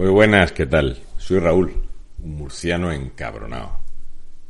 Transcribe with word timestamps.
Muy 0.00 0.08
buenas, 0.08 0.52
¿qué 0.52 0.64
tal? 0.64 0.96
Soy 1.18 1.40
Raúl, 1.40 1.74
un 2.22 2.36
murciano 2.36 2.90
encabronado. 2.90 3.80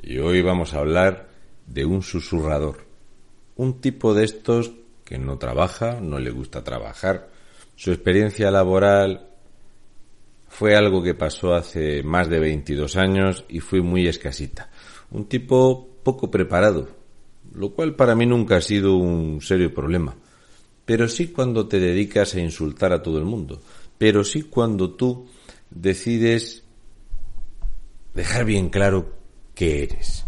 Y 0.01 0.19
hoy 0.19 0.43
vamos 0.43 0.75
a 0.75 0.79
hablar 0.79 1.29
de 1.67 1.85
un 1.85 2.03
susurrador. 2.03 2.87
Un 3.57 3.81
tipo 3.81 4.15
de 4.15 4.27
estos 4.27 4.71
que 5.05 5.19
no 5.19 5.39
trabaja, 5.39 6.01
no 6.01 6.21
le 6.21 6.31
gusta 6.31 6.63
trabajar. 6.63 7.31
Su 7.75 7.91
experiencia 7.91 8.49
laboral 8.53 9.27
fue 10.47 10.77
algo 10.77 11.03
que 11.03 11.15
pasó 11.15 11.53
hace 11.53 12.05
más 12.05 12.31
de 12.31 12.39
22 12.39 12.97
años 12.97 13.45
y 13.49 13.59
fue 13.59 13.81
muy 13.81 14.07
escasita. 14.07 14.71
Un 15.11 15.25
tipo 15.25 15.85
poco 16.05 16.31
preparado, 16.31 16.91
lo 17.53 17.71
cual 17.71 17.97
para 17.97 18.15
mí 18.15 18.25
nunca 18.25 18.59
ha 18.59 18.61
sido 18.61 18.95
un 18.95 19.41
serio 19.41 19.75
problema. 19.75 20.15
Pero 20.85 21.09
sí 21.09 21.33
cuando 21.33 21.67
te 21.67 21.81
dedicas 21.81 22.37
a 22.37 22.41
insultar 22.41 22.93
a 22.93 23.03
todo 23.03 23.19
el 23.19 23.25
mundo. 23.25 23.61
Pero 23.99 24.23
sí 24.23 24.45
cuando 24.45 24.93
tú 24.93 25.27
decides 25.71 26.65
dejar 28.15 28.45
bien 28.45 28.69
claro 28.69 29.15
qué 29.55 29.85
eres. 29.85 30.25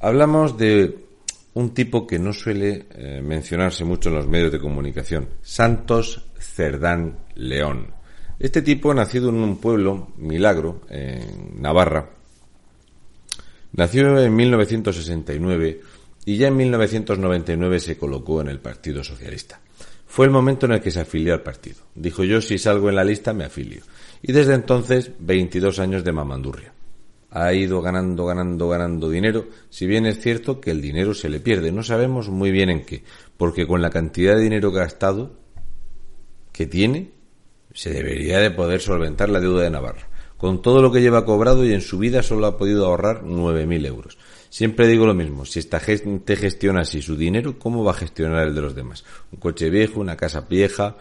Hablamos 0.00 0.56
de 0.56 1.08
un 1.54 1.74
tipo 1.74 2.06
que 2.06 2.18
no 2.18 2.32
suele 2.32 2.86
eh, 2.90 3.20
mencionarse 3.22 3.84
mucho 3.84 4.08
en 4.08 4.14
los 4.14 4.28
medios 4.28 4.52
de 4.52 4.60
comunicación, 4.60 5.28
Santos 5.42 6.24
Cerdán 6.38 7.18
León. 7.34 7.92
Este 8.38 8.62
tipo, 8.62 8.94
nacido 8.94 9.30
en 9.30 9.36
un 9.36 9.58
pueblo, 9.58 10.12
Milagro, 10.16 10.82
en 10.88 11.60
Navarra, 11.60 12.10
nació 13.72 14.20
en 14.20 14.36
1969 14.36 15.80
y 16.24 16.36
ya 16.36 16.48
en 16.48 16.56
1999 16.56 17.80
se 17.80 17.96
colocó 17.96 18.40
en 18.40 18.48
el 18.48 18.60
Partido 18.60 19.02
Socialista. 19.02 19.60
Fue 20.06 20.26
el 20.26 20.30
momento 20.30 20.66
en 20.66 20.72
el 20.72 20.80
que 20.80 20.90
se 20.90 21.00
afilió 21.00 21.34
al 21.34 21.42
partido. 21.42 21.78
Dijo 21.94 22.22
yo, 22.22 22.40
si 22.40 22.58
salgo 22.58 22.88
en 22.88 22.96
la 22.96 23.04
lista, 23.04 23.32
me 23.32 23.44
afilio. 23.44 23.82
Y 24.22 24.32
desde 24.32 24.54
entonces, 24.54 25.12
22 25.18 25.78
años 25.78 26.04
de 26.04 26.12
mamandurria 26.12 26.72
ha 27.30 27.52
ido 27.52 27.82
ganando, 27.82 28.24
ganando, 28.24 28.68
ganando 28.68 29.10
dinero, 29.10 29.46
si 29.68 29.86
bien 29.86 30.06
es 30.06 30.20
cierto 30.20 30.60
que 30.60 30.70
el 30.70 30.80
dinero 30.80 31.14
se 31.14 31.28
le 31.28 31.40
pierde. 31.40 31.72
No 31.72 31.82
sabemos 31.82 32.28
muy 32.28 32.50
bien 32.50 32.70
en 32.70 32.84
qué, 32.84 33.04
porque 33.36 33.66
con 33.66 33.82
la 33.82 33.90
cantidad 33.90 34.34
de 34.34 34.42
dinero 34.42 34.72
gastado 34.72 35.32
que 36.52 36.66
tiene, 36.66 37.10
se 37.74 37.90
debería 37.90 38.38
de 38.38 38.50
poder 38.50 38.80
solventar 38.80 39.28
la 39.28 39.40
deuda 39.40 39.62
de 39.62 39.70
Navarra. 39.70 40.08
Con 40.36 40.62
todo 40.62 40.80
lo 40.80 40.92
que 40.92 41.00
lleva 41.00 41.24
cobrado 41.24 41.66
y 41.66 41.72
en 41.72 41.80
su 41.80 41.98
vida 41.98 42.22
solo 42.22 42.46
ha 42.46 42.56
podido 42.56 42.86
ahorrar 42.86 43.24
9.000 43.24 43.86
euros. 43.86 44.18
Siempre 44.50 44.86
digo 44.86 45.04
lo 45.04 45.14
mismo, 45.14 45.44
si 45.44 45.58
esta 45.58 45.78
gente 45.78 46.36
gestiona 46.36 46.80
así 46.80 47.02
su 47.02 47.16
dinero, 47.16 47.58
¿cómo 47.58 47.84
va 47.84 47.90
a 47.90 47.94
gestionar 47.94 48.46
el 48.46 48.54
de 48.54 48.62
los 48.62 48.74
demás? 48.74 49.04
Un 49.30 49.40
coche 49.40 49.68
viejo, 49.68 50.00
una 50.00 50.16
casa 50.16 50.40
vieja 50.48 50.96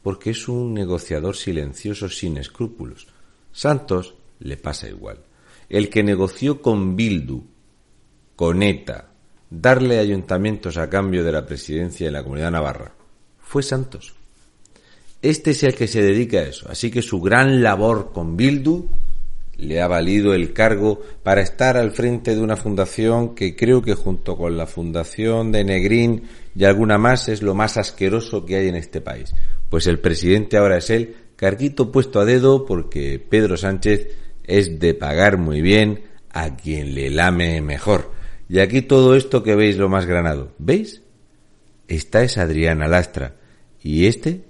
Porque 0.06 0.30
es 0.30 0.48
un 0.48 0.76
negociador 0.76 1.36
silencioso 1.36 2.10
sin 2.10 2.38
escrúpulos. 2.38 3.08
Santos 3.52 4.14
le 4.38 4.56
pasa 4.56 4.88
igual. 4.88 5.18
El 5.68 5.90
que 5.90 6.04
negoció 6.04 6.62
con 6.62 6.96
Bildu, 6.96 7.44
con 8.36 8.62
ETA, 8.62 9.10
darle 9.50 9.98
ayuntamientos 9.98 10.78
a 10.78 10.92
cambio 10.92 11.24
de 11.24 11.32
la 11.32 11.48
presidencia 11.48 12.06
de 12.06 12.12
la 12.12 12.22
Comunidad 12.22 12.52
Navarra, 12.52 12.94
fue 13.40 13.64
Santos. 13.64 14.14
Este 15.24 15.50
es 15.50 15.64
el 15.64 15.74
que 15.74 15.88
se 15.88 16.04
dedica 16.04 16.38
a 16.38 16.50
eso, 16.50 16.70
así 16.70 16.92
que 16.92 17.02
su 17.02 17.20
gran 17.20 17.64
labor 17.64 18.12
con 18.14 18.38
Bildu 18.38 18.88
le 19.58 19.82
ha 19.82 19.88
valido 19.88 20.36
el 20.36 20.54
cargo 20.54 21.02
para 21.24 21.42
estar 21.42 21.78
al 21.78 21.90
frente 21.90 22.36
de 22.36 22.42
una 22.42 22.58
fundación 22.58 23.34
que 23.34 23.56
creo 23.56 23.82
que 23.82 23.96
junto 23.96 24.38
con 24.38 24.56
la 24.56 24.68
fundación 24.68 25.52
de 25.52 25.64
Negrín 25.64 26.30
y 26.56 26.66
alguna 26.66 27.00
más 27.00 27.28
es 27.28 27.42
lo 27.42 27.56
más 27.56 27.78
asqueroso 27.78 28.46
que 28.46 28.58
hay 28.58 28.68
en 28.68 28.76
este 28.76 29.02
país 29.02 29.34
pues 29.76 29.88
el 29.88 30.00
presidente 30.00 30.56
ahora 30.56 30.78
es 30.78 30.90
él, 30.90 31.18
carguito 31.36 31.92
puesto 31.92 32.22
a 32.22 32.24
dedo 32.24 32.66
porque 32.66 33.20
Pedro 33.20 33.58
Sánchez 33.58 34.08
es 34.46 34.80
de 34.80 34.94
pagar 34.94 35.38
muy 35.38 35.60
bien 35.60 36.06
a 36.30 36.56
quien 36.56 36.96
le 36.96 37.10
lame 37.10 37.60
mejor. 37.62 38.14
Y 38.48 38.60
aquí 38.60 38.84
todo 38.84 39.18
esto 39.18 39.44
que 39.44 39.54
veis 39.54 39.76
lo 39.76 39.90
más 39.90 40.06
granado, 40.06 40.54
¿veis? 40.60 41.02
Esta 41.90 42.24
es 42.24 42.38
Adriana 42.38 42.88
Lastra 42.88 43.36
y 43.82 44.06
este 44.06 44.46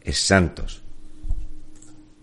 es 0.00 0.18
Santos. 0.18 0.82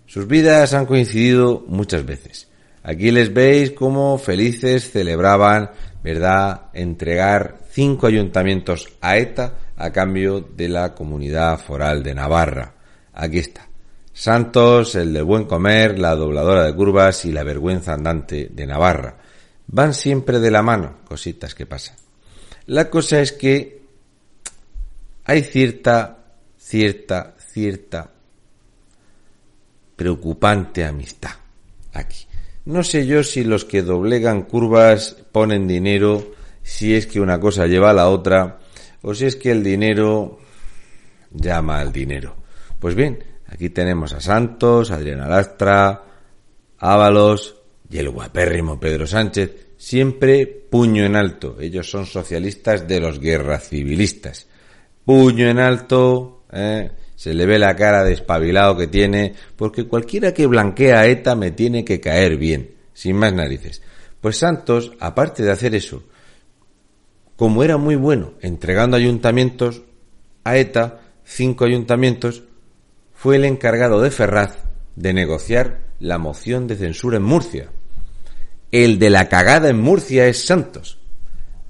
Sus 0.05 0.25
vidas 0.25 0.73
han 0.73 0.85
coincidido 0.85 1.65
muchas 1.67 2.05
veces. 2.05 2.47
Aquí 2.81 3.11
les 3.11 3.33
veis 3.33 3.71
cómo 3.71 4.17
felices 4.17 4.89
celebraban, 4.89 5.71
¿verdad?, 6.01 6.69
entregar 6.71 7.59
cinco 7.73 8.07
ayuntamientos 8.07 8.87
a 9.01 9.17
ETA 9.17 9.55
a 9.81 9.91
cambio 9.91 10.41
de 10.41 10.69
la 10.69 10.93
comunidad 10.93 11.59
foral 11.59 12.03
de 12.03 12.13
Navarra. 12.13 12.75
Aquí 13.13 13.39
está. 13.39 13.67
Santos, 14.13 14.93
el 14.95 15.11
de 15.11 15.23
buen 15.23 15.45
comer, 15.45 15.97
la 15.97 16.15
dobladora 16.15 16.65
de 16.65 16.75
curvas 16.75 17.25
y 17.25 17.31
la 17.31 17.43
vergüenza 17.43 17.93
andante 17.93 18.49
de 18.51 18.67
Navarra. 18.67 19.17
Van 19.67 19.95
siempre 19.95 20.39
de 20.39 20.51
la 20.51 20.61
mano, 20.61 20.97
cositas 21.05 21.55
que 21.55 21.65
pasan. 21.65 21.95
La 22.67 22.89
cosa 22.89 23.21
es 23.21 23.31
que 23.31 23.81
hay 25.23 25.41
cierta, 25.41 26.25
cierta, 26.57 27.33
cierta 27.39 28.11
preocupante 29.95 30.85
amistad 30.85 31.31
aquí. 31.93 32.27
No 32.65 32.83
sé 32.83 33.07
yo 33.07 33.23
si 33.23 33.43
los 33.43 33.65
que 33.65 33.81
doblegan 33.81 34.43
curvas 34.43 35.17
ponen 35.31 35.67
dinero, 35.67 36.33
si 36.61 36.93
es 36.93 37.07
que 37.07 37.19
una 37.19 37.39
cosa 37.39 37.65
lleva 37.65 37.89
a 37.89 37.93
la 37.93 38.09
otra, 38.09 38.60
o 39.01 39.13
si 39.13 39.25
es 39.25 39.35
que 39.35 39.51
el 39.51 39.63
dinero 39.63 40.39
llama 41.31 41.79
al 41.79 41.91
dinero. 41.91 42.35
Pues 42.79 42.95
bien, 42.95 43.23
aquí 43.47 43.69
tenemos 43.69 44.13
a 44.13 44.21
Santos, 44.21 44.91
Adriana 44.91 45.27
Lastra, 45.27 46.03
Ábalos 46.77 47.55
y 47.89 47.97
el 47.97 48.09
guapérrimo 48.09 48.79
Pedro 48.79 49.05
Sánchez, 49.05 49.73
siempre 49.77 50.45
puño 50.47 51.05
en 51.05 51.15
alto. 51.15 51.57
Ellos 51.59 51.89
son 51.89 52.05
socialistas 52.05 52.87
de 52.87 52.99
los 52.99 53.19
guerras 53.19 53.69
civilistas. 53.69 54.47
Puño 55.05 55.47
en 55.47 55.59
alto, 55.59 56.43
¿eh? 56.51 56.91
se 57.15 57.33
le 57.33 57.45
ve 57.45 57.59
la 57.59 57.75
cara 57.75 58.03
de 58.03 58.13
espabilado 58.13 58.77
que 58.77 58.87
tiene, 58.87 59.33
porque 59.55 59.85
cualquiera 59.85 60.33
que 60.33 60.47
blanquea 60.47 61.01
a 61.01 61.07
ETA 61.07 61.35
me 61.35 61.51
tiene 61.51 61.85
que 61.85 61.99
caer 61.99 62.37
bien, 62.37 62.71
sin 62.93 63.15
más 63.15 63.33
narices. 63.33 63.81
Pues 64.19 64.37
Santos, 64.37 64.93
aparte 64.99 65.43
de 65.43 65.51
hacer 65.51 65.75
eso, 65.75 66.03
como 67.41 67.63
era 67.63 67.77
muy 67.77 67.95
bueno 67.95 68.33
entregando 68.41 68.97
ayuntamientos 68.97 69.81
a 70.43 70.57
ETA, 70.57 71.01
cinco 71.23 71.65
ayuntamientos, 71.65 72.43
fue 73.15 73.37
el 73.37 73.45
encargado 73.45 73.99
de 73.99 74.11
Ferraz 74.11 74.59
de 74.95 75.11
negociar 75.11 75.79
la 75.99 76.19
moción 76.19 76.67
de 76.67 76.75
censura 76.75 77.17
en 77.17 77.23
Murcia. 77.23 77.71
El 78.71 78.99
de 78.99 79.09
la 79.09 79.27
cagada 79.27 79.69
en 79.69 79.81
Murcia 79.81 80.27
es 80.27 80.45
Santos. 80.45 80.99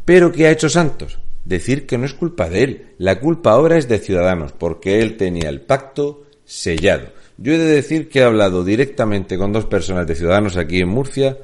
Pero 0.04 0.34
¿qué 0.34 0.48
ha 0.48 0.52
hecho 0.52 0.68
Santos? 0.68 1.20
decir 1.46 1.88
que 1.88 1.98
no 1.98 2.06
es 2.06 2.16
culpa 2.16 2.50
de 2.50 2.64
él. 2.64 2.88
La 2.98 3.22
culpa 3.22 3.52
ahora 3.52 3.78
es 3.78 3.88
de 3.88 4.00
Ciudadanos, 4.00 4.52
porque 4.52 5.00
él 5.00 5.16
tenía 5.16 5.48
el 5.48 5.62
pacto 5.62 6.26
sellado. 6.44 7.14
Yo 7.38 7.54
he 7.54 7.58
de 7.58 7.76
decir 7.76 8.10
que 8.10 8.20
he 8.20 8.24
hablado 8.24 8.66
directamente 8.66 9.38
con 9.38 9.54
dos 9.54 9.68
personas 9.68 10.06
de 10.06 10.16
Ciudadanos 10.16 10.58
aquí 10.58 10.82
en 10.82 10.90
Murcia 10.90 11.38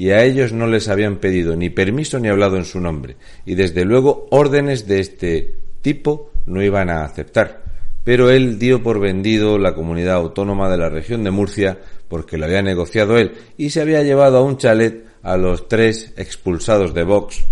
y 0.00 0.12
a 0.12 0.24
ellos 0.24 0.54
no 0.54 0.66
les 0.66 0.88
habían 0.88 1.16
pedido 1.16 1.54
ni 1.56 1.68
permiso 1.68 2.18
ni 2.18 2.28
hablado 2.28 2.56
en 2.56 2.64
su 2.64 2.80
nombre. 2.80 3.16
Y 3.44 3.54
desde 3.54 3.84
luego 3.84 4.28
órdenes 4.30 4.88
de 4.88 4.98
este 4.98 5.56
tipo 5.82 6.32
no 6.46 6.62
iban 6.62 6.88
a 6.88 7.04
aceptar. 7.04 7.64
Pero 8.02 8.30
él 8.30 8.58
dio 8.58 8.82
por 8.82 8.98
vendido 8.98 9.58
la 9.58 9.74
comunidad 9.74 10.14
autónoma 10.14 10.70
de 10.70 10.78
la 10.78 10.88
región 10.88 11.22
de 11.22 11.30
Murcia 11.30 11.80
porque 12.08 12.38
lo 12.38 12.46
había 12.46 12.62
negociado 12.62 13.18
él 13.18 13.32
y 13.58 13.68
se 13.68 13.82
había 13.82 14.02
llevado 14.02 14.38
a 14.38 14.42
un 14.42 14.56
chalet 14.56 15.04
a 15.22 15.36
los 15.36 15.68
tres 15.68 16.14
expulsados 16.16 16.94
de 16.94 17.04
Vox 17.04 17.44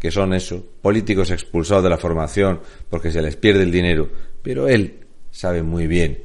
que 0.00 0.10
son 0.10 0.34
eso, 0.34 0.60
políticos 0.82 1.30
expulsados 1.30 1.84
de 1.84 1.90
la 1.90 1.98
formación 1.98 2.62
porque 2.90 3.12
se 3.12 3.22
les 3.22 3.36
pierde 3.36 3.62
el 3.62 3.70
dinero, 3.70 4.10
pero 4.42 4.66
él 4.66 5.04
sabe 5.30 5.62
muy 5.62 5.86
bien 5.86 6.20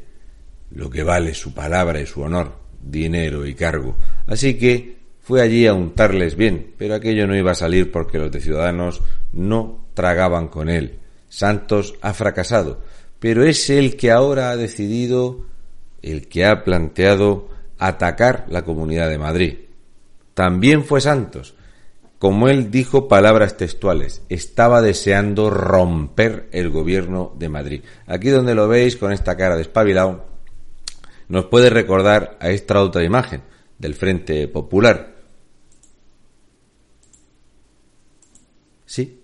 lo 0.72 0.90
que 0.90 1.04
vale 1.04 1.36
su 1.36 1.54
palabra 1.54 2.02
y 2.02 2.08
su 2.08 2.22
honor, 2.22 2.54
dinero 2.82 3.46
y 3.46 3.54
cargo. 3.54 3.96
Así 4.26 4.56
que 4.56 4.97
fue 5.28 5.42
allí 5.42 5.68
a 5.68 5.74
untarles 5.74 6.38
bien, 6.38 6.74
pero 6.78 6.96
aquello 6.96 7.28
no 7.28 7.36
iba 7.36 7.52
a 7.52 7.56
salir 7.56 7.92
porque 7.92 8.18
los 8.18 8.32
de 8.32 8.40
Ciudadanos 8.40 9.02
no 9.34 9.90
tragaban 9.94 10.48
con 10.48 10.70
él. 10.70 11.00
Santos 11.28 11.96
ha 12.02 12.14
fracasado, 12.14 12.80
pero 13.20 13.44
es 13.44 13.70
el 13.70 13.98
que 13.98 14.12
ahora 14.12 14.52
ha 14.52 14.56
decidido, 14.56 15.46
el 16.02 16.30
que 16.30 16.46
ha 16.46 16.64
planteado 16.64 17.50
atacar 17.78 18.46
la 18.48 18.64
Comunidad 18.64 19.10
de 19.10 19.18
Madrid. 19.18 19.58
También 20.34 20.86
fue 20.86 21.02
Santos 21.02 21.56
como 22.20 22.48
él 22.48 22.72
dijo 22.72 23.08
palabras 23.08 23.58
textuales, 23.58 24.24
estaba 24.30 24.82
deseando 24.82 25.52
romper 25.52 26.48
el 26.52 26.72
gobierno 26.72 27.32
de 27.38 27.50
Madrid. 27.50 27.84
Aquí 28.08 28.30
donde 28.30 28.56
lo 28.56 28.68
veis 28.68 28.98
con 28.98 29.12
esta 29.12 29.38
cara 29.38 29.56
de 29.56 29.70
nos 31.28 31.46
puede 31.46 31.70
recordar 31.70 32.38
a 32.40 32.50
esta 32.50 32.82
otra 32.82 33.04
imagen 33.04 33.44
del 33.78 33.94
Frente 33.94 34.48
Popular. 34.48 35.17
Sí, 38.98 39.22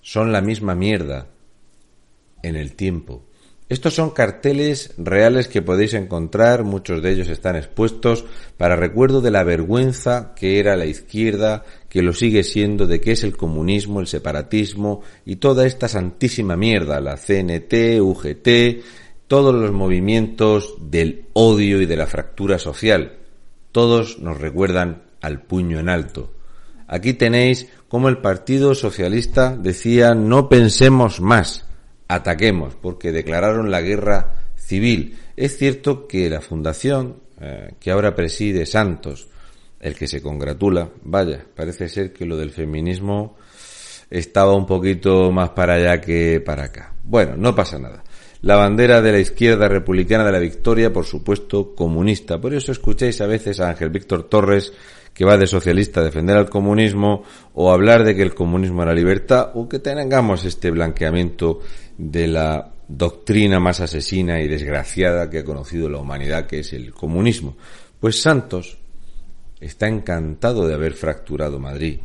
son 0.00 0.32
la 0.32 0.40
misma 0.40 0.74
mierda 0.74 1.26
en 2.42 2.56
el 2.56 2.72
tiempo. 2.72 3.26
Estos 3.68 3.92
son 3.92 4.12
carteles 4.12 4.94
reales 4.96 5.46
que 5.46 5.60
podéis 5.60 5.92
encontrar, 5.92 6.64
muchos 6.64 7.02
de 7.02 7.10
ellos 7.10 7.28
están 7.28 7.56
expuestos 7.56 8.24
para 8.56 8.76
recuerdo 8.76 9.20
de 9.20 9.30
la 9.30 9.44
vergüenza 9.44 10.32
que 10.34 10.58
era 10.58 10.74
la 10.74 10.86
izquierda, 10.86 11.66
que 11.90 12.00
lo 12.00 12.14
sigue 12.14 12.42
siendo, 12.44 12.86
de 12.86 13.02
qué 13.02 13.12
es 13.12 13.24
el 13.24 13.36
comunismo, 13.36 14.00
el 14.00 14.06
separatismo 14.06 15.02
y 15.26 15.36
toda 15.36 15.66
esta 15.66 15.86
santísima 15.86 16.56
mierda, 16.56 16.98
la 17.02 17.18
CNT, 17.18 18.00
UGT, 18.00 18.48
todos 19.26 19.54
los 19.54 19.70
movimientos 19.70 20.76
del 20.80 21.26
odio 21.34 21.82
y 21.82 21.84
de 21.84 21.96
la 21.98 22.06
fractura 22.06 22.58
social. 22.58 23.18
Todos 23.70 24.18
nos 24.18 24.40
recuerdan 24.40 25.02
al 25.20 25.42
puño 25.42 25.78
en 25.78 25.90
alto. 25.90 26.37
Aquí 26.88 27.12
tenéis 27.12 27.68
cómo 27.86 28.08
el 28.08 28.18
Partido 28.18 28.74
Socialista 28.74 29.54
decía 29.56 30.14
no 30.14 30.48
pensemos 30.48 31.20
más, 31.20 31.66
ataquemos, 32.08 32.74
porque 32.74 33.12
declararon 33.12 33.70
la 33.70 33.82
guerra 33.82 34.52
civil. 34.56 35.18
Es 35.36 35.58
cierto 35.58 36.08
que 36.08 36.30
la 36.30 36.40
fundación 36.40 37.16
eh, 37.40 37.74
que 37.78 37.90
ahora 37.90 38.14
preside 38.14 38.66
Santos, 38.66 39.28
el 39.78 39.94
que 39.94 40.08
se 40.08 40.22
congratula, 40.22 40.90
vaya, 41.02 41.44
parece 41.54 41.88
ser 41.88 42.12
que 42.12 42.24
lo 42.24 42.36
del 42.36 42.50
feminismo 42.50 43.36
estaba 44.10 44.54
un 44.54 44.66
poquito 44.66 45.30
más 45.30 45.50
para 45.50 45.74
allá 45.74 46.00
que 46.00 46.40
para 46.40 46.64
acá. 46.64 46.94
Bueno, 47.04 47.36
no 47.36 47.54
pasa 47.54 47.78
nada. 47.78 48.02
La 48.40 48.56
bandera 48.56 49.02
de 49.02 49.12
la 49.12 49.18
izquierda 49.18 49.68
republicana 49.68 50.24
de 50.24 50.32
la 50.32 50.38
victoria, 50.38 50.92
por 50.92 51.04
supuesto, 51.04 51.74
comunista. 51.74 52.40
Por 52.40 52.54
eso 52.54 52.72
escucháis 52.72 53.20
a 53.20 53.26
veces 53.26 53.60
a 53.60 53.68
Ángel 53.68 53.90
Víctor 53.90 54.28
Torres 54.28 54.72
que 55.18 55.24
va 55.24 55.36
de 55.36 55.48
socialista 55.48 55.98
a 55.98 56.04
defender 56.04 56.36
al 56.36 56.48
comunismo 56.48 57.24
o 57.54 57.72
hablar 57.72 58.04
de 58.04 58.14
que 58.14 58.22
el 58.22 58.36
comunismo 58.36 58.84
era 58.84 58.94
libertad 58.94 59.50
o 59.54 59.68
que 59.68 59.80
tengamos 59.80 60.44
este 60.44 60.70
blanqueamiento 60.70 61.58
de 61.96 62.28
la 62.28 62.70
doctrina 62.86 63.58
más 63.58 63.80
asesina 63.80 64.40
y 64.40 64.46
desgraciada 64.46 65.28
que 65.28 65.40
ha 65.40 65.44
conocido 65.44 65.88
la 65.88 65.98
humanidad, 65.98 66.46
que 66.46 66.60
es 66.60 66.72
el 66.72 66.92
comunismo. 66.92 67.56
Pues 67.98 68.22
Santos 68.22 68.78
está 69.58 69.88
encantado 69.88 70.68
de 70.68 70.74
haber 70.74 70.92
fracturado 70.92 71.58
Madrid 71.58 71.98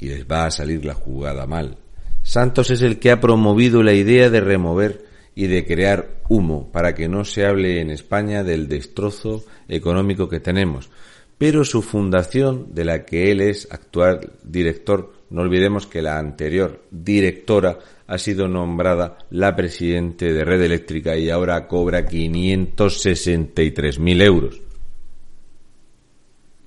y 0.00 0.08
les 0.08 0.26
va 0.26 0.46
a 0.46 0.50
salir 0.50 0.84
la 0.84 0.94
jugada 0.94 1.46
mal. 1.46 1.76
Santos 2.24 2.72
es 2.72 2.82
el 2.82 2.98
que 2.98 3.12
ha 3.12 3.20
promovido 3.20 3.84
la 3.84 3.92
idea 3.92 4.30
de 4.30 4.40
remover 4.40 5.04
y 5.36 5.46
de 5.46 5.64
crear 5.64 6.08
humo 6.28 6.72
para 6.72 6.96
que 6.96 7.08
no 7.08 7.24
se 7.24 7.46
hable 7.46 7.80
en 7.80 7.90
España 7.90 8.42
del 8.42 8.66
destrozo 8.66 9.44
económico 9.68 10.28
que 10.28 10.40
tenemos 10.40 10.90
pero 11.38 11.64
su 11.64 11.80
fundación, 11.82 12.74
de 12.74 12.84
la 12.84 13.06
que 13.06 13.30
él 13.30 13.40
es 13.40 13.68
actual 13.70 14.32
director, 14.42 15.12
no 15.30 15.42
olvidemos 15.42 15.86
que 15.86 16.02
la 16.02 16.18
anterior 16.18 16.82
directora 16.90 17.78
ha 18.08 18.18
sido 18.18 18.48
nombrada 18.48 19.18
la 19.30 19.54
presidente 19.54 20.32
de 20.32 20.44
Red 20.44 20.62
Eléctrica 20.62 21.16
y 21.16 21.30
ahora 21.30 21.68
cobra 21.68 22.04
563.000 22.04 24.22
euros. 24.22 24.60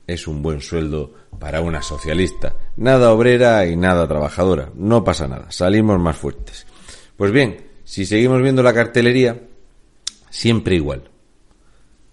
Es 0.07 0.25
un 0.27 0.41
buen 0.41 0.61
sueldo 0.61 1.13
para 1.37 1.59
una 1.61 1.81
socialista. 1.81 2.55
Nada 2.77 3.11
obrera 3.11 3.65
y 3.65 3.75
nada 3.75 4.07
trabajadora. 4.07 4.71
No 4.75 5.03
pasa 5.03 5.27
nada. 5.27 5.51
Salimos 5.51 5.99
más 5.99 6.15
fuertes. 6.17 6.65
Pues 7.17 7.31
bien, 7.31 7.57
si 7.83 8.05
seguimos 8.05 8.41
viendo 8.41 8.63
la 8.63 8.73
cartelería, 8.73 9.37
siempre 10.29 10.75
igual 10.75 11.10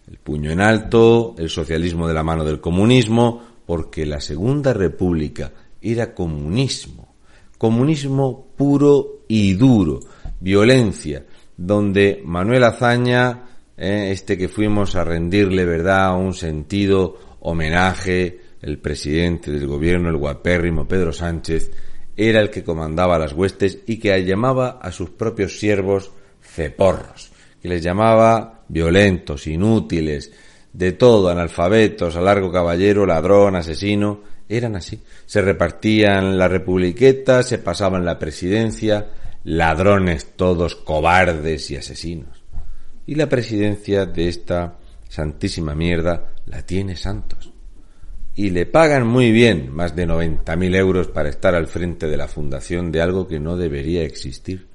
el 0.09 0.19
puño 0.19 0.51
en 0.51 0.61
alto, 0.61 1.35
el 1.39 1.51
socialismo 1.51 2.09
de 2.09 2.15
la 2.15 2.23
mano 2.23 2.45
del 2.45 2.61
comunismo, 2.61 3.43
porque 3.67 4.07
la 4.07 4.21
Segunda 4.21 4.73
República 4.73 5.53
era 5.81 6.15
comunismo, 6.15 7.15
comunismo 7.59 8.49
puro 8.57 9.25
y 9.29 9.55
duro, 9.55 10.01
violencia, 10.41 11.27
donde 11.57 12.23
Manuel 12.25 12.65
Azaña, 12.65 13.45
eh, 13.77 14.09
este 14.11 14.39
que 14.39 14.49
fuimos 14.49 14.97
a 14.97 15.05
rendirle, 15.05 15.65
¿verdad?, 15.65 16.17
un 16.17 16.33
sentido 16.33 17.37
homenaje, 17.41 18.41
el 18.63 18.79
presidente 18.79 19.53
del 19.53 19.67
gobierno, 19.67 20.09
el 20.09 20.17
guapérrimo 20.17 20.89
Pedro 20.89 21.13
Sánchez, 21.13 21.71
era 22.17 22.41
el 22.41 22.51
que 22.51 22.65
comandaba 22.65 23.19
las 23.19 23.33
huestes 23.33 23.81
y 23.87 23.99
que 23.99 24.25
llamaba 24.25 24.81
a 24.83 24.91
sus 24.91 25.11
propios 25.11 25.61
siervos 25.61 26.11
ceporros, 26.41 27.31
que 27.61 27.69
les 27.69 27.83
llamaba 27.83 28.58
violentos, 28.69 29.47
inútiles, 29.47 30.33
de 30.73 30.93
todo, 30.93 31.29
analfabetos, 31.29 32.17
a 32.17 32.21
largo 32.21 32.53
caballero, 32.53 33.07
ladrón, 33.07 33.57
asesino, 33.57 34.23
eran 34.49 34.77
así. 34.77 35.01
Se 35.27 35.43
repartían 35.43 36.39
la 36.39 36.49
republiqueta, 36.49 37.43
se 37.43 37.59
pasaban 37.59 38.05
la 38.05 38.19
presidencia, 38.19 39.09
ladrones 39.45 40.37
todos, 40.37 40.77
cobardes 40.77 41.71
y 41.71 41.77
asesinos. 41.77 42.43
Y 43.07 43.15
la 43.15 43.29
presidencia 43.29 44.07
de 44.07 44.29
esta 44.29 44.79
santísima 45.09 45.75
mierda 45.75 46.33
la 46.47 46.63
tiene 46.63 46.97
Santos. 46.97 47.53
y 48.35 48.51
le 48.51 48.67
pagan 48.67 49.05
muy 49.05 49.33
bien, 49.33 49.75
más 49.75 49.97
de 49.97 50.07
90.000 50.07 50.77
euros 50.77 51.09
para 51.09 51.29
estar 51.29 51.57
al 51.57 51.67
frente 51.67 52.07
de 52.07 52.17
la 52.17 52.29
fundación 52.29 52.93
de 52.93 53.03
algo 53.03 53.27
que 53.27 53.41
no 53.41 53.57
debería 53.57 54.05
existir. 54.05 54.68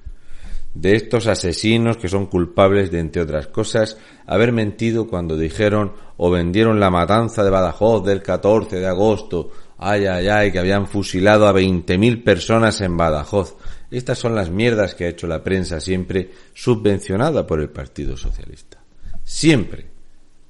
De 0.74 0.96
estos 0.96 1.26
asesinos 1.26 1.96
que 1.96 2.08
son 2.08 2.26
culpables 2.26 2.90
de, 2.90 2.98
entre 2.98 3.22
otras 3.22 3.46
cosas, 3.46 3.96
haber 4.26 4.52
mentido 4.52 5.06
cuando 5.06 5.36
dijeron 5.36 5.92
o 6.16 6.30
vendieron 6.30 6.80
la 6.80 6.90
matanza 6.90 7.44
de 7.44 7.50
Badajoz 7.50 8.04
del 8.04 8.22
14 8.22 8.80
de 8.80 8.86
agosto, 8.86 9.50
ay, 9.78 10.06
ay, 10.06 10.28
ay, 10.28 10.52
que 10.52 10.58
habían 10.58 10.86
fusilado 10.86 11.46
a 11.46 11.54
20.000 11.54 12.24
personas 12.24 12.80
en 12.80 12.96
Badajoz. 12.96 13.56
Estas 13.90 14.18
son 14.18 14.34
las 14.34 14.50
mierdas 14.50 14.94
que 14.94 15.04
ha 15.04 15.08
hecho 15.08 15.26
la 15.26 15.42
prensa 15.44 15.80
siempre 15.80 16.30
subvencionada 16.52 17.46
por 17.46 17.60
el 17.60 17.70
Partido 17.70 18.16
Socialista. 18.16 18.78
Siempre. 19.22 19.86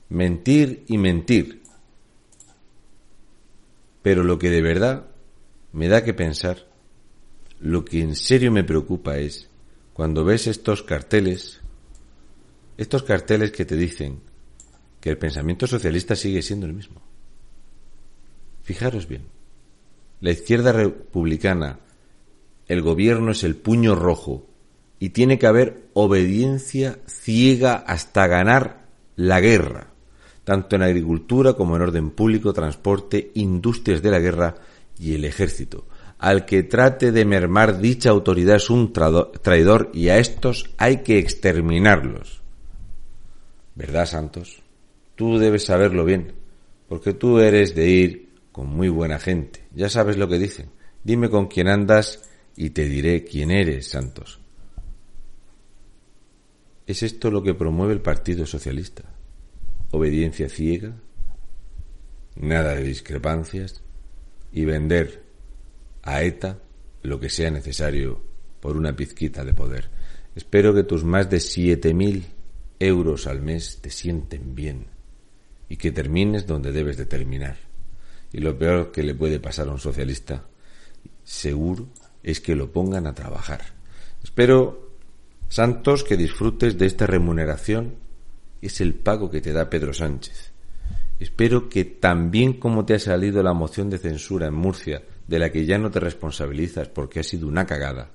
Mentir 0.08 0.84
y 0.88 0.98
mentir 0.98 1.64
pero 4.04 4.22
lo 4.22 4.38
que 4.38 4.50
de 4.50 4.60
verdad 4.60 5.06
me 5.72 5.88
da 5.88 6.04
que 6.04 6.12
pensar, 6.12 6.66
lo 7.58 7.86
que 7.86 8.02
en 8.02 8.14
serio 8.16 8.52
me 8.52 8.62
preocupa 8.62 9.16
es 9.16 9.48
cuando 9.94 10.24
ves 10.24 10.46
estos 10.46 10.82
carteles, 10.82 11.62
estos 12.76 13.02
carteles 13.02 13.52
que 13.52 13.64
te 13.64 13.76
dicen 13.76 14.20
que 15.00 15.08
el 15.08 15.16
pensamiento 15.16 15.66
socialista 15.66 16.14
sigue 16.14 16.42
siendo 16.42 16.66
el 16.66 16.74
mismo. 16.74 17.00
Fijaros 18.62 19.08
bien, 19.08 19.22
la 20.20 20.32
izquierda 20.32 20.72
republicana, 20.72 21.80
el 22.68 22.82
gobierno 22.82 23.32
es 23.32 23.42
el 23.42 23.56
puño 23.56 23.94
rojo 23.94 24.46
y 24.98 25.10
tiene 25.10 25.38
que 25.38 25.46
haber 25.46 25.88
obediencia 25.94 26.98
ciega 27.06 27.74
hasta 27.74 28.26
ganar 28.26 28.84
la 29.16 29.40
guerra 29.40 29.94
tanto 30.44 30.76
en 30.76 30.82
agricultura 30.82 31.54
como 31.54 31.74
en 31.74 31.82
orden 31.82 32.10
público, 32.10 32.52
transporte, 32.52 33.32
industrias 33.34 34.02
de 34.02 34.10
la 34.10 34.20
guerra 34.20 34.54
y 34.98 35.14
el 35.14 35.24
ejército. 35.24 35.86
Al 36.24 36.46
que 36.46 36.62
trate 36.62 37.12
de 37.12 37.26
mermar 37.26 37.80
dicha 37.80 38.08
autoridad 38.08 38.56
es 38.56 38.70
un 38.70 38.94
traidor 38.94 39.90
y 39.92 40.08
a 40.08 40.16
estos 40.16 40.70
hay 40.78 41.02
que 41.02 41.18
exterminarlos. 41.18 42.40
¿Verdad, 43.74 44.06
Santos? 44.06 44.62
Tú 45.16 45.36
debes 45.36 45.66
saberlo 45.66 46.06
bien, 46.06 46.32
porque 46.88 47.12
tú 47.12 47.40
eres 47.40 47.74
de 47.74 47.90
ir 47.90 48.28
con 48.52 48.68
muy 48.68 48.88
buena 48.88 49.18
gente. 49.18 49.66
Ya 49.74 49.90
sabes 49.90 50.16
lo 50.16 50.26
que 50.26 50.38
dicen. 50.38 50.70
Dime 51.02 51.28
con 51.28 51.46
quién 51.46 51.68
andas 51.68 52.22
y 52.56 52.70
te 52.70 52.88
diré 52.88 53.22
quién 53.22 53.50
eres, 53.50 53.88
Santos. 53.88 54.40
¿Es 56.86 57.02
esto 57.02 57.30
lo 57.30 57.42
que 57.42 57.52
promueve 57.52 57.92
el 57.92 58.00
Partido 58.00 58.46
Socialista? 58.46 59.02
obediencia 59.90 60.48
ciega, 60.48 60.96
nada 62.34 62.76
de 62.76 62.82
discrepancias 62.82 63.82
y 64.52 64.64
vender 64.64 65.23
a 66.04 66.22
ETA 66.22 66.58
lo 67.02 67.18
que 67.18 67.28
sea 67.28 67.50
necesario 67.50 68.22
por 68.60 68.76
una 68.76 68.94
pizquita 68.94 69.44
de 69.44 69.52
poder. 69.52 69.90
Espero 70.34 70.72
que 70.74 70.84
tus 70.84 71.04
más 71.04 71.28
de 71.28 71.40
siete 71.40 71.92
mil 71.92 72.24
euros 72.78 73.26
al 73.26 73.42
mes 73.42 73.78
te 73.80 73.90
sienten 73.90 74.54
bien 74.54 74.86
y 75.68 75.76
que 75.76 75.92
termines 75.92 76.46
donde 76.46 76.72
debes 76.72 76.96
de 76.96 77.06
terminar. 77.06 77.56
Y 78.32 78.38
lo 78.38 78.58
peor 78.58 78.90
que 78.92 79.02
le 79.02 79.14
puede 79.14 79.40
pasar 79.40 79.68
a 79.68 79.72
un 79.72 79.78
socialista, 79.78 80.44
seguro, 81.22 81.88
es 82.22 82.40
que 82.40 82.56
lo 82.56 82.72
pongan 82.72 83.06
a 83.06 83.14
trabajar. 83.14 83.60
Espero, 84.22 84.90
Santos, 85.48 86.04
que 86.04 86.16
disfrutes 86.16 86.76
de 86.78 86.86
esta 86.86 87.06
remuneración 87.06 87.94
es 88.60 88.80
el 88.80 88.94
pago 88.94 89.30
que 89.30 89.40
te 89.40 89.52
da 89.52 89.70
Pedro 89.70 89.92
Sánchez. 89.92 90.52
Espero 91.20 91.68
que 91.68 91.84
también 91.84 92.54
como 92.54 92.84
te 92.84 92.94
ha 92.94 92.98
salido 92.98 93.42
la 93.42 93.52
moción 93.52 93.88
de 93.88 93.98
censura 93.98 94.46
en 94.48 94.54
Murcia, 94.54 95.02
de 95.26 95.38
la 95.38 95.50
que 95.50 95.64
ya 95.66 95.78
no 95.78 95.90
te 95.90 96.00
responsabilizas 96.00 96.88
porque 96.88 97.20
ha 97.20 97.22
sido 97.22 97.48
una 97.48 97.66
cagada, 97.66 98.10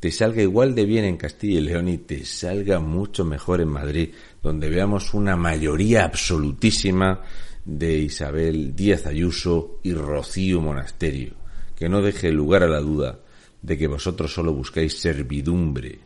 te 0.00 0.10
salga 0.10 0.42
igual 0.42 0.74
de 0.74 0.84
bien 0.84 1.04
en 1.04 1.16
Castilla 1.16 1.60
y 1.60 1.62
León 1.62 1.88
y 1.88 1.98
te 1.98 2.24
salga 2.24 2.80
mucho 2.80 3.24
mejor 3.24 3.60
en 3.60 3.68
Madrid, 3.68 4.10
donde 4.42 4.68
veamos 4.68 5.14
una 5.14 5.36
mayoría 5.36 6.04
absolutísima 6.04 7.22
de 7.64 7.98
Isabel 7.98 8.76
Díaz 8.76 9.06
Ayuso 9.06 9.80
y 9.82 9.94
Rocío 9.94 10.60
Monasterio, 10.60 11.34
que 11.74 11.88
no 11.88 12.02
deje 12.02 12.30
lugar 12.32 12.62
a 12.62 12.68
la 12.68 12.80
duda 12.80 13.20
de 13.62 13.78
que 13.78 13.86
vosotros 13.86 14.32
solo 14.32 14.52
buscáis 14.52 14.98
servidumbre 14.98 16.00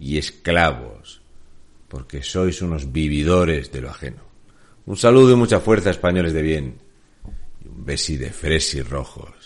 y 0.00 0.18
esclavos 0.18 1.22
porque 1.88 2.22
sois 2.22 2.60
unos 2.60 2.92
vividores 2.92 3.72
de 3.72 3.80
lo 3.80 3.90
ajeno. 3.90 4.22
Un 4.86 4.96
saludo 4.96 5.32
y 5.32 5.36
mucha 5.36 5.60
fuerza, 5.60 5.90
españoles 5.90 6.32
de 6.32 6.42
bien. 6.42 6.78
Y 7.64 7.68
un 7.68 7.84
besi 7.84 8.16
de 8.16 8.30
fresi 8.30 8.82
rojos. 8.82 9.37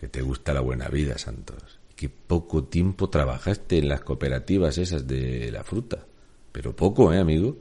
Que 0.00 0.08
te 0.08 0.22
gusta 0.22 0.54
la 0.54 0.62
buena 0.62 0.88
vida, 0.88 1.18
Santos. 1.18 1.78
Que 1.94 2.08
poco 2.08 2.64
tiempo 2.64 3.10
trabajaste 3.10 3.76
en 3.76 3.90
las 3.90 4.00
cooperativas 4.00 4.78
esas 4.78 5.06
de 5.06 5.50
la 5.52 5.62
fruta. 5.62 6.06
Pero 6.52 6.74
poco, 6.74 7.12
¿eh, 7.12 7.18
amigo? 7.18 7.58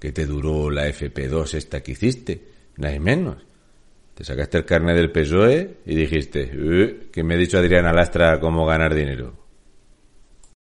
Que 0.00 0.10
te 0.10 0.26
duró 0.26 0.70
la 0.72 0.88
FP2 0.88 1.54
esta 1.54 1.80
que 1.80 1.92
hiciste. 1.92 2.42
Nada 2.78 2.98
menos. 2.98 3.46
Te 4.12 4.24
sacaste 4.24 4.58
el 4.58 4.64
carnet 4.64 4.96
del 4.96 5.12
PSOE 5.12 5.76
y 5.86 5.94
dijiste, 5.94 6.50
eh, 6.52 7.08
que 7.12 7.22
me 7.22 7.34
ha 7.34 7.38
dicho 7.38 7.58
Adriana 7.58 7.92
Lastra 7.92 8.40
cómo 8.40 8.66
ganar 8.66 8.92
dinero. 8.92 9.34